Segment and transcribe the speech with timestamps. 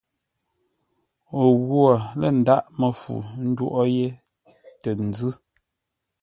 [1.41, 1.87] O ghwo
[2.19, 3.15] lə̂ ndághʼ məfu
[3.45, 4.07] ńdwóʼó yé
[4.81, 5.33] tə nzʉ́.